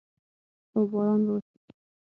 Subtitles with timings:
[0.71, 1.57] هو، باران به وشي